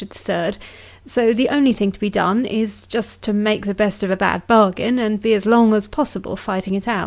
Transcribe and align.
a,rd 0.01 0.09
the 0.09 0.17
Third, 0.19 0.57
so 1.05 1.31
the 1.31 1.49
only 1.49 1.73
thing 1.73 1.91
to 1.91 1.99
be 1.99 2.09
done, 2.09 2.43
is, 2.47 2.81
just 2.87 3.21
to 3.21 3.33
make 3.33 3.67
the 3.67 3.75
best 3.75 4.01
of 4.01 4.09
a 4.09 4.17
bad 4.17 4.47
bargain, 4.47 4.97
and 4.97 5.21
be 5.21 5.35
as 5.35 5.45
long 5.45 5.75
as 5.75 5.85
possible 5.85 6.35
fighting 6.35 6.73
it 6.73 6.87
out. 6.87 6.99